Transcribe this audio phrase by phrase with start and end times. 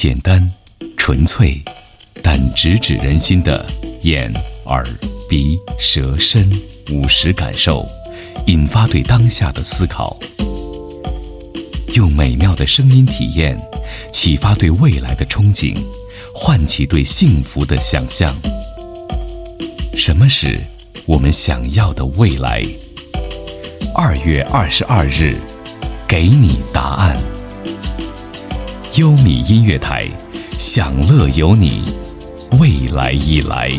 [0.00, 0.50] 简单、
[0.96, 1.60] 纯粹，
[2.22, 3.66] 但直指人心的
[4.00, 4.32] 眼、
[4.64, 4.82] 耳、
[5.28, 6.50] 鼻、舌、身
[6.90, 7.86] 五十感受，
[8.46, 10.18] 引发对当下的思考。
[11.92, 13.54] 用美妙的声音体验，
[14.10, 15.76] 启发对未来的憧憬，
[16.34, 18.34] 唤起对幸福的想象。
[19.94, 20.58] 什么是
[21.04, 22.64] 我们想要的未来？
[23.94, 25.36] 二月二十二日，
[26.08, 27.18] 给你答案。
[29.00, 30.06] 优米音乐台，
[30.58, 31.84] 享乐有你，
[32.60, 33.70] 未来已来。